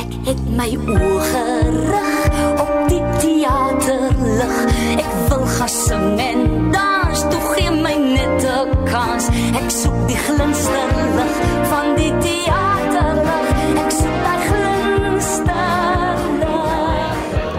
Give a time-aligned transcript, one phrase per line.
[0.00, 4.54] Ek het my oë gerig op die teaterlig.
[4.96, 6.40] Ek wil gaan sing en
[6.72, 9.28] dans, toe gee my net 'n kans.
[9.60, 11.34] Ek soek die glinsterlig
[11.72, 13.48] van die teaterlig.
[13.82, 15.60] Ek soek daai glinsterlig.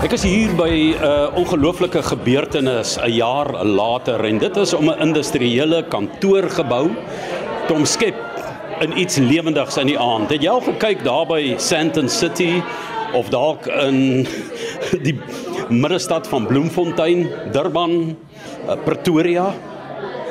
[0.02, 4.90] Ek is hier by 'n uh, ongelooflike gebeurtenis 'n jaar later en dit is om
[4.90, 6.90] 'n industriële kantoorgebou
[7.68, 8.31] te omskep
[8.82, 10.32] in iets lewendigs in die aand.
[10.34, 12.62] Het jy al gekyk daar by Sandton City
[13.14, 14.26] of dalk in
[15.06, 15.18] die
[15.70, 18.18] middestad van Bloemfontein, Durban,
[18.66, 19.52] uh, Pretoria?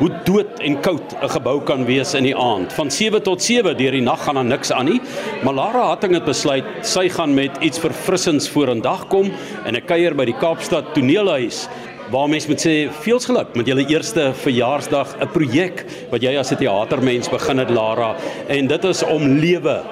[0.01, 2.73] Hoe dood en koud 'n gebou kan wees in die aand.
[2.73, 5.01] Van 7 tot 7 deur die nag gaan daar niks aan nie.
[5.43, 9.31] Maar Lara Hatting het besluit sy gaan met iets verfrissends vorendag kom
[9.67, 11.69] en ek kuier by die Kaapstad Toneelhuis
[12.11, 16.51] waar mens moet sê veels geluk met julle eerste verjaarsdag, 'n projek wat jy as
[16.51, 18.17] 'n teatermens begin het Lara
[18.49, 19.85] en dit is om lewe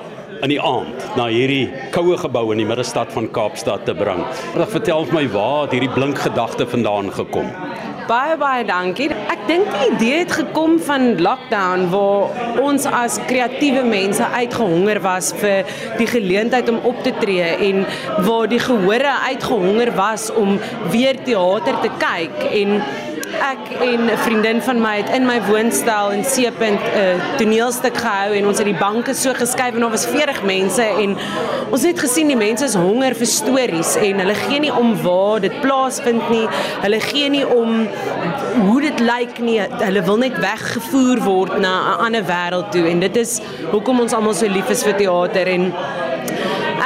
[0.42, 4.24] in die aand na hierdie koue gebou in die middestad van Kaapstad te bring.
[4.54, 7.50] Vertel vir my waar het hierdie blink gedagte vandaan gekom?
[8.08, 9.10] Baie baie dankie.
[9.28, 15.28] Ek dink die idee het gekom van lockdown waar ons as kreatiewe mense uitgehonger was
[15.36, 17.84] vir die geleentheid om op te tree en
[18.24, 20.56] waar die gehore uitgehonger was om
[20.88, 22.78] weer teater te kyk en
[23.38, 27.96] ek en 'n vriendin van my het in my woonstel in Seepunt 'n uh, toneelstuk
[27.96, 31.16] gehou en ons het die banke so geskuif en daar was 40 mense en
[31.70, 35.40] ons het gesien die mense is honger vir stories en hulle gee nie om waar
[35.40, 36.48] dit plaasvind nie.
[36.80, 37.88] Hulle gee nie om
[38.66, 39.60] hoe dit lyk nie.
[39.60, 44.12] Hulle wil net weggevoer word na 'n ander wêreld toe en dit is hoekom ons
[44.12, 45.72] almal so lief is vir teater en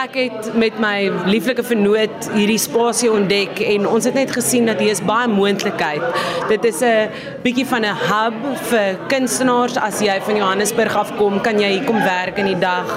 [0.02, 0.96] ek het met my
[1.30, 6.02] lieflike vernoot hierdie spasie ontdek en ons het net gesien dat hier is baie moontlikheid.
[6.50, 7.10] Dit is 'n
[7.44, 8.34] bietjie van 'n hub
[8.70, 12.58] vir kunstenaars as jy van Johannesburg af kom, kan jy hier kom werk in die
[12.58, 12.88] dag.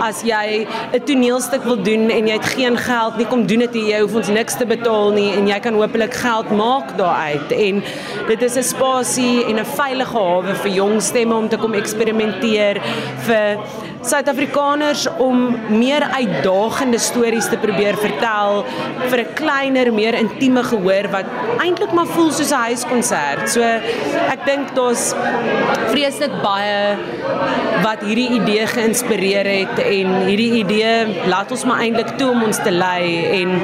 [0.00, 3.74] As jy 'n toneelstuk wil doen en jy het geen geld nie, kom doen dit
[3.74, 3.88] hier.
[3.88, 7.52] Jy hoef ons niks te betaal nie en jy kan hopelik geld maak daaruit.
[7.52, 7.82] En
[8.28, 12.80] dit is 'n spasie en 'n veilige hawe vir jong stemme om te kom eksperimenteer
[13.26, 13.58] vir
[14.04, 18.64] Suid-Afrikaners om meer uitdagende stories te probeer vertel
[19.10, 21.26] vir 'n kleiner, meer intieme gehoor wat
[21.58, 23.48] eintlik maar voel soos 'n huiskonsert.
[23.50, 23.60] So
[24.34, 25.14] ek dink daar's
[25.92, 26.96] vreeslik baie
[27.82, 32.58] wat hierdie idee geïnspireer het en hierdie idee laat ons maar eintlik toe om ons
[32.58, 33.60] te lei en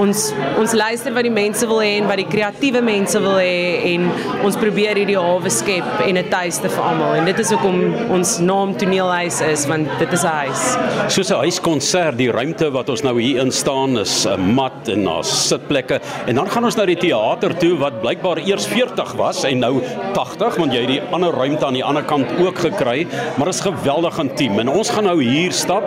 [0.00, 0.20] ons
[0.60, 4.06] ons luister wat die mense wil hê en wat die kreatiewe mense wil hê en
[4.46, 7.14] ons probeer hierdie hawe skep en 'n tuiste vir almal.
[7.18, 7.78] En dit is hoekom
[8.16, 10.62] ons naam toneelhuis is want dit is 'n huis.
[11.08, 15.04] Soos 'n huiskonsert, die ruimte wat ons nou hier in staan is 'n mat en
[15.04, 16.00] daar's sitplekke.
[16.26, 19.82] En dan gaan ons na die teater toe wat blykbaar eers 40 was en nou
[20.14, 23.06] 80 want jy het die ander ruimte aan die ander kant ook gekry,
[23.36, 24.58] maar dit is geweldig intiem.
[24.58, 25.84] En ons gaan nou hier stap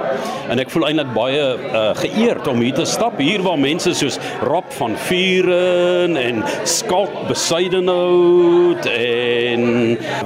[0.50, 4.20] en ek voel eintlik baie uh, geëerd om hier te stap hier waar mense soos
[4.44, 9.64] Rob van Vuren en Skalk Besuidenhout en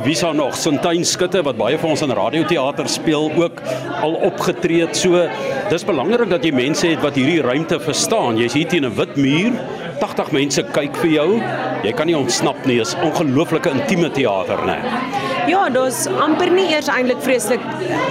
[0.06, 3.62] wie sou nog Sintyn Skutte wat baie vir ons in radioteater speel ook
[4.02, 4.98] al opgetree het.
[4.98, 5.28] So
[5.70, 8.40] dis belangrik dat jy mense het wat hierdie ruimte verstaan.
[8.42, 9.54] Jy's hier teen 'n wit muur.
[10.00, 11.30] 80 mense kyk vir jou.
[11.84, 12.78] Jy kan nie ontsnap nie.
[12.78, 15.37] Dis ongelooflike intieme teater, né?
[15.48, 17.62] Ja, daar's amper nie eers eintlik vreeslik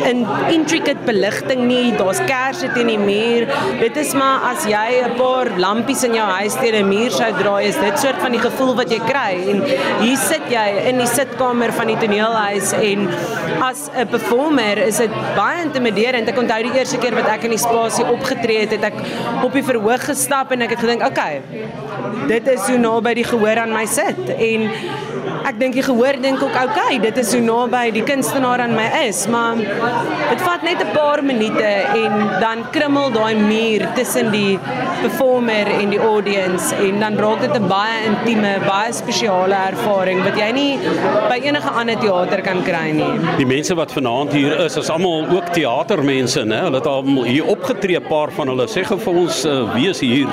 [0.08, 1.90] in intricate beligting nie.
[1.98, 3.44] Daar's kersse teen die muur.
[3.82, 7.30] Dit is maar as jy 'n paar lampies in jou huis teen 'n muur sou
[7.36, 9.32] draai, is dit soort van die gevoel wat jy kry.
[9.52, 9.62] En
[10.00, 13.08] hier sit jy in die sitkamer van die toneelhuis en
[13.60, 16.28] as 'n performer is dit baie intimiderend.
[16.28, 18.94] Ek onthou die eerste keer wat ek in die spasie opgetree het, het ek
[19.42, 21.42] op die verhoog gestap en ek het gedink, "Oké, okay,
[22.28, 24.70] dit is hoe naby die gehoor aan my sit." En
[25.46, 28.74] ek dink die gehoor dink ook, "Oké, okay, dit is hoe naby die kunstenaar aan
[28.74, 29.56] my is." Maar
[30.30, 31.70] dit vat net 'n paar minute
[32.02, 34.58] en dan krummel daai muur tussen die
[35.02, 40.36] performer en die audience en dan raak dit 'n baie intieme, baie spesiale ervaring wat
[40.36, 40.78] jy nie
[41.30, 43.12] by enige ander teater kan kry nie.
[43.36, 46.60] Die mense wat vanaand hier is, is almal ook teatermense, né?
[46.66, 48.66] Hulle het almal hier opgetree, 'n paar van hulle.
[48.66, 50.28] Sê gou vir ons uh, wie is hier?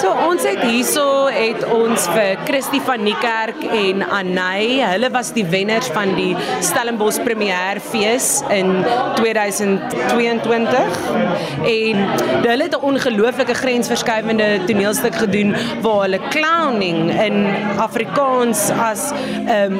[0.00, 5.44] So ons het hierso het ons vir Christie van Niekerk en Anay, hulle was die
[5.44, 8.84] wenners van die Stellenbosch Premierfees in
[9.16, 11.00] 2022
[11.66, 11.96] en
[12.46, 17.46] hulle het 'n ongelooflike grensverskuivende toneelstuk gedoen waar hulle clowning in
[17.78, 19.78] Afrikaans as 'n um,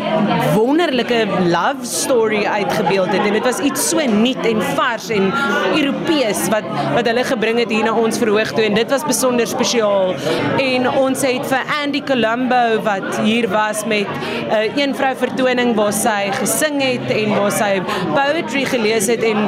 [0.54, 3.26] wonderlike love story uitgebeeld het.
[3.26, 5.32] En dit was iets so nuut en vars en
[5.74, 6.64] Europees wat
[6.94, 8.64] wat hulle gebring het hier na ons verhoog toe.
[8.64, 10.14] En dit was besonder spesiaal
[10.58, 15.12] en ons het vir Andy Colombo wat hier was met 'n uh, 'n een vrou
[15.16, 17.72] vertoning waar sy gesing het en waar sy
[18.14, 19.46] poetry gelees het en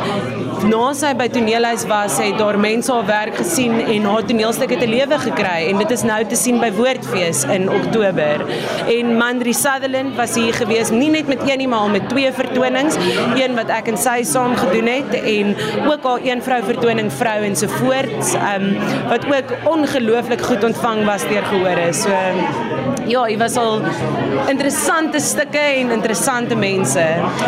[0.69, 4.88] na sy by toneelhuis was, het daar mense haar werk gesien en haar toneelstukke te
[4.91, 8.43] lewe gekry en dit is nou te sien by Woordfees in Oktober.
[8.91, 12.99] En Mandri Sutherland was hier gewees nie net met een nie maar met twee vertonings,
[13.38, 15.55] een wat ek en sy saam gedoen het en
[15.87, 18.71] ook haar een vrou vertoning vrou en so voort, um,
[19.12, 21.93] wat ook ongelooflik goed ontvang was deur gehore.
[21.94, 23.81] So ja, dit was al
[24.49, 27.05] interessante stukke en interessante mense.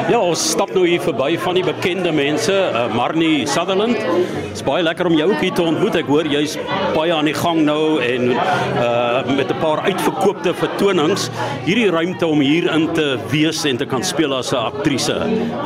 [0.09, 3.99] Ja, ons stap nou hier verby van die bekende mense, uh, Marnie Sutherland.
[4.01, 6.01] Dit is baie lekker om jou ook hier te ontmoet.
[6.01, 6.57] Ek hoor jy's
[6.97, 11.29] baie aan die gang nou en uh met 'n paar uitverkoopte vertonings.
[11.65, 15.17] Hierdie ruimte om hier in te wees en te kan speel as 'n aktrise.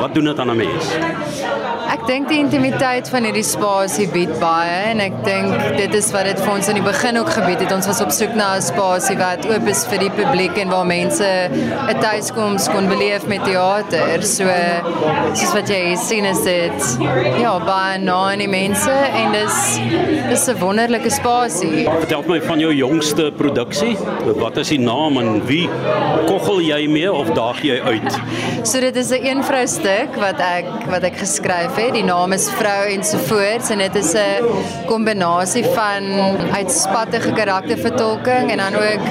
[0.00, 0.94] Wat doen dit aan 'n mens?
[1.90, 6.28] Ek dink die intimiteit van hierdie spasie bied baie en ek dink dit is wat
[6.28, 7.72] dit vir ons in die begin ook gebied het.
[7.76, 10.86] Ons was op soek na 'n spasie wat oop is vir die publiek en waar
[10.86, 14.22] mense 'n tuiskoms kon beleef met teater.
[14.22, 14.48] So
[15.34, 16.80] soos wat jy sien is dit
[17.40, 19.78] ja, baie na aan die mense en dis
[20.28, 21.84] dis 'n wonderlike spasie.
[21.84, 23.96] Vertel my van jou jongste produksie.
[24.36, 25.68] Wat is die naam en wie
[26.26, 28.12] koggel jy mee of daag jy uit?
[28.62, 31.92] So dit is 'n een vrou stuk wat ek wat ek geskryf het.
[31.94, 36.02] Die naam is Vrou en so voort en dit is 'n kombinasie van
[36.52, 39.02] uitspattige karaktervertolking en dan ook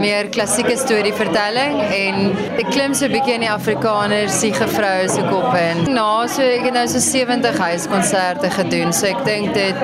[0.00, 5.22] meer klassieke storievertelling en ek klim so 'n bietjie in die Afrikaner siege vrou se
[5.30, 5.94] kop in.
[5.94, 8.92] Na so ek het nou so 70 huiskonserte gedoen.
[8.92, 9.82] So ek dink dit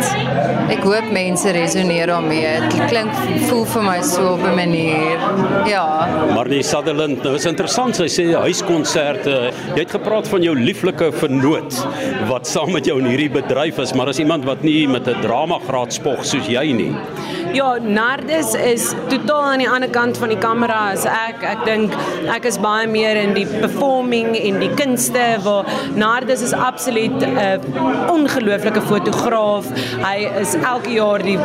[0.70, 2.60] ek hoop mense resoneer daarmee.
[2.68, 3.12] Dit klink
[3.48, 5.18] voel vir my so op 'n manier.
[5.66, 6.08] Ja.
[6.34, 9.52] Marnie Sutherland, nou is interessant sy sê huiskonserte.
[9.74, 11.86] Jy het gepraat van jou lieflike vernoot
[12.32, 15.20] wat saam met jou in hierdie bedryf is, maar as iemand wat nie met 'n
[15.20, 16.94] drama graad spog soos jy nie.
[17.52, 21.42] Ja, Nardus is totaal aan die ander kant van die kamera as ek.
[21.44, 21.92] Ek dink
[22.32, 27.36] ek is baie meer in die performing en die kunste waar Nardus is absoluut 'n
[27.36, 29.68] uh, ongelooflike fotograaf.
[30.00, 31.38] Hy is elke jaar die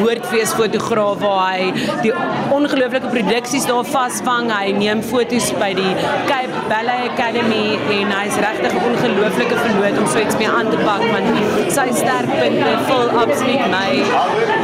[0.00, 1.72] woordfees fotograaf waar hy
[2.02, 2.14] die
[2.50, 4.48] ongelooflike produksies daar vasvang.
[4.52, 5.94] Hy neem foto's by die
[6.26, 10.76] Cape Ballet Academy en hy's regtig 'n ongelooflike vernoot om so iets mee aan te
[10.84, 11.26] pak want
[11.74, 13.88] sy sterkpunte vul absoluut my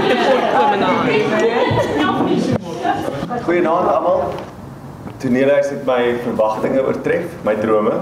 [0.08, 1.06] tekortkominge aan.
[3.46, 4.22] Goeienaand almal.
[5.22, 7.98] Toneelhuis het my verwagtinge oortref, my drome.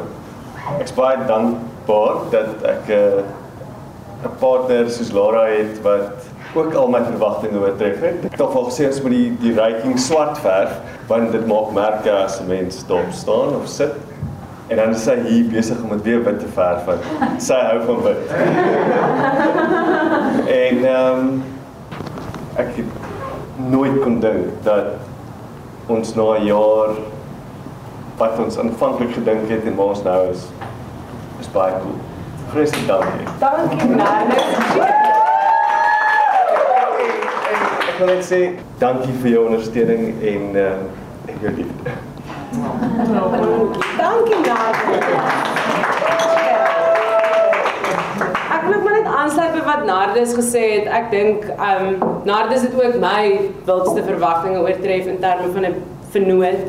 [0.82, 6.88] Ek's baie dankbaar dat ek 'n uh, 'n partner soos Lara het wat ook al
[6.88, 8.24] my verwagtinge oortref het.
[8.24, 10.72] Ek het al gesê ons moet die die ryking swart verf
[11.08, 13.94] want dit maak merke as 'n mens stop staan of sit.
[14.66, 17.80] En dan is sy hier besig om dit weer wit te verf want sy hou
[17.84, 18.30] van wit.
[20.62, 21.42] en ehm um,
[22.56, 24.94] ek het nooit kon dink dat
[25.86, 26.94] ons na 'n jaar
[28.16, 30.46] wat ons aanvanklik gedink het en waar ons nou is
[31.40, 31.98] is baie cool.
[32.54, 33.26] Vreeslik dankie.
[33.38, 34.78] Dankie Nardus.
[37.88, 38.40] Ek wil net sê
[38.78, 40.72] dankie vir jou ondersteuning en uh,
[41.28, 42.13] en jou liefde.
[43.98, 45.06] Dankie Nardus.
[48.54, 50.90] Ek wil ook maar net aansluit by wat Nardus gesê het.
[50.98, 55.78] Ek dink ehm um, Nardus het ook my wildste verwagtinge oortref in terme van 'n
[56.10, 56.60] vernoot.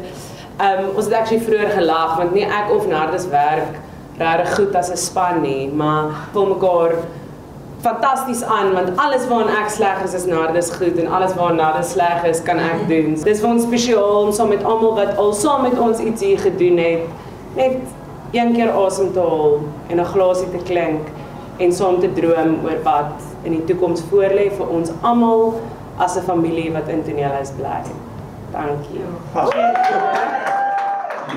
[0.58, 3.82] Ehm um, ons het actually vroeër gelag want nie ek of Nardus werk
[4.18, 6.04] regtig goed as 'n span nie, maar
[6.34, 6.92] vir mekaar
[7.82, 11.92] fantasties aan want alles waaraan ek sleg is is Nardus goed en alles waaraan Nardus
[11.92, 13.14] sleg is kan ek doen.
[13.24, 16.40] Dis vir ons spesiaal om saam met almal wat al saam met ons iets hier
[16.40, 17.06] gedoen het,
[17.56, 17.78] net
[18.36, 19.60] een keer asem te haal
[19.90, 21.08] en 'n glasie te klink
[21.58, 25.54] en saam te droom oor wat in die toekoms voorlê vir ons almal
[25.98, 27.82] as 'n familie wat in Toneelhuis bly.
[28.52, 30.44] Dankie.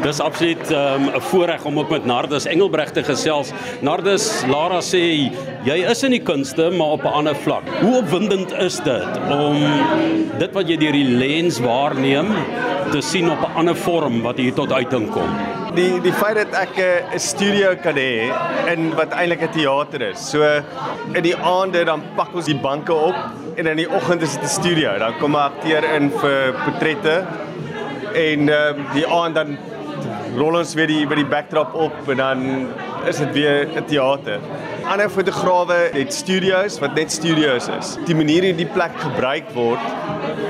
[0.02, 3.50] Dis absoluut ehm, 'n um, voorreg om ook met Nardus Engelbreg te gesels.
[3.80, 5.32] Nardus, Lara sê
[5.66, 7.62] jy is in die kunste, maar op 'n ander vlak.
[7.80, 9.56] Hoe opwindend is dit om
[10.38, 12.30] dit wat jy deur die lens waarneem
[12.90, 15.28] te sien op 'n ander vorm wat hier tot uiting kom?
[15.74, 16.78] Die die feit dat ek
[17.14, 18.30] 'n studio kan hê
[18.72, 20.30] in wat eintlik 'n teater is.
[20.30, 20.42] So
[21.12, 23.16] in die aande dan pak ons die banke op
[23.56, 24.98] en in die oggend is dit 'n studio.
[24.98, 27.26] Dan kom 'n akteur in vir portrette
[28.14, 29.58] en uh, die aand dan
[30.38, 32.42] rol ons weer die by die backdrop op en dan
[33.10, 34.40] is dit weer 'n teater.
[34.88, 37.96] Ander fotograwe het studios wat net studios is.
[38.08, 39.82] Die manier hoe die plek gebruik word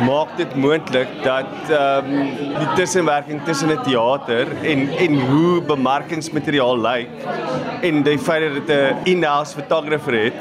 [0.07, 2.29] maak dit moontlik dat ehm um,
[2.59, 7.11] die tussenwerking tussen 'n teater en en hoe bemarkingsmateriaal lyk
[7.83, 10.35] en die feit dat dit 'n in-house fotografer het,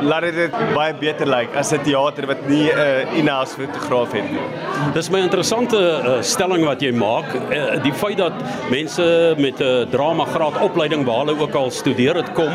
[0.00, 4.46] laat dit baie beter lyk as 'n teater wat nie 'n in-house fotograaf het nie.
[4.94, 8.32] Dis my interessante uh, stelling wat jy maak, uh, die feit dat
[8.70, 12.52] mense met 'n uh, drama graad opleiding waar hulle ook al studeer het kom,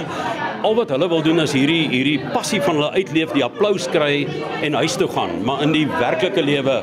[0.65, 4.25] al wat hulle wil doen is hierdie hierdie passie van hulle uitleef, die applous kry
[4.65, 6.79] en huis toe gaan, maar in die werklike lewe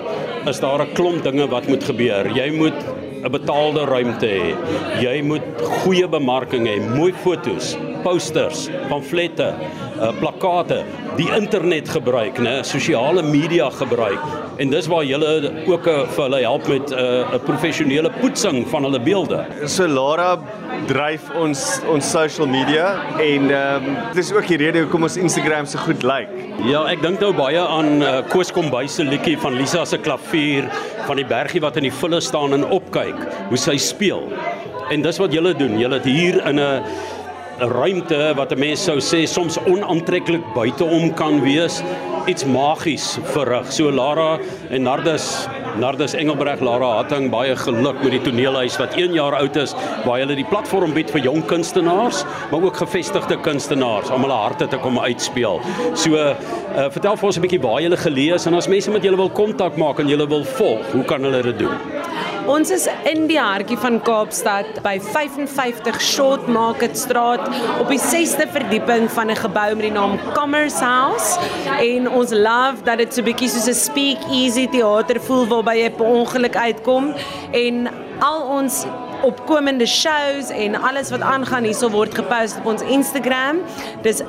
[0.50, 2.28] is daar 'n klomp dinge wat moet gebeur.
[2.35, 2.78] Jy moet
[3.25, 4.54] 'n betaalde ruimte hê.
[5.00, 5.47] Jy moet
[5.83, 9.49] goeie bemarking hê, mooi fotos, posters, pamflette,
[9.99, 10.83] uh, plakate,
[11.19, 14.21] die internet gebruik, né, sosiale media gebruik.
[14.63, 15.19] En dis waar jy
[15.67, 19.45] ook uh, vir hulle help met 'n uh, professionele poetsing van hulle beelde.
[19.67, 20.39] So Lara
[20.87, 25.67] dryf ons ons social media en ehm um, dis ook die rede hoekom ons Instagram
[25.67, 26.29] so goed lyk.
[26.29, 26.69] Like.
[26.69, 30.69] Ja, ek dink nou baie aan uh, Koos Kombuis se liedjie van Lisa se klavier
[31.07, 33.19] van die bergie wat in die volle staan en opkyk
[33.49, 34.29] hoe sy speel.
[34.93, 35.79] En dis wat julle doen.
[35.81, 36.85] Julle het hier in 'n
[37.59, 41.83] ruimte wat 'n mens sou sê soms onaantreklik buiteom kan wees,
[42.27, 43.73] iets magies verrig.
[43.73, 44.39] So Lara
[44.71, 49.57] en Nardus Nardus Engelbreg Lara Hatting baie geluk met die toneelhuis wat 1 jaar oud
[49.57, 54.33] is waar hulle die platform bied vir jong kunstenaars maar ook gevestigde kunstenaars om hulle
[54.33, 55.61] harte te kom uitspeel.
[55.95, 56.35] So uh,
[56.91, 59.31] vertel vir ons 'n bietjie waar jy gele gelees en as mense met julle wil
[59.31, 61.94] kontak maak en julle wil volg, hoe kan hulle dit doen?
[62.45, 67.41] Ons is in die hartjie van Kaapstad by 55 Short Market Straat
[67.81, 71.39] op die 6ste verdieping van 'n gebou met die naam Commerce House.
[71.81, 75.91] En ons love dat dit so bietjie soos 'n speak easy teater voel waarby jy
[75.91, 77.15] per ongeluk uitkom.
[77.53, 77.89] En
[78.21, 78.85] al ons
[79.23, 83.61] opkomende shows en alles wat aangaan hierso word gepost op ons Instagram.
[84.03, 84.23] Dis